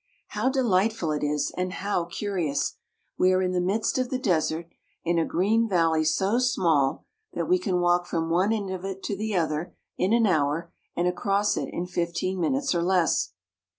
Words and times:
How 0.29 0.49
delightful 0.49 1.11
it 1.11 1.23
is 1.23 1.53
and 1.55 1.73
how 1.73 2.05
curious! 2.05 2.75
We 3.19 3.31
are 3.33 3.41
in 3.43 3.51
the 3.51 3.61
midst 3.61 3.99
of 3.99 4.09
the 4.09 4.17
desert, 4.17 4.65
in 5.03 5.19
a 5.19 5.25
green 5.27 5.69
valley 5.69 6.03
so 6.05 6.39
small 6.39 7.05
that 7.33 7.45
we 7.47 7.59
can 7.59 7.81
walk 7.81 8.07
from 8.07 8.31
one 8.31 8.51
end 8.51 8.71
of 8.71 8.83
it 8.83 9.03
to 9.03 9.15
the 9.15 9.35
other 9.35 9.75
in 9.99 10.11
an 10.11 10.25
hour 10.25 10.73
and 10.95 11.07
across 11.07 11.55
it 11.55 11.69
in 11.71 11.85
fifteen 11.85 12.39
minutes 12.39 12.73
or 12.73 12.81
less. 12.81 13.33